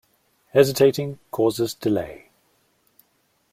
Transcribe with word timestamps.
Hesitating 0.53 1.19
causes 1.29 1.75
delay. 1.75 2.31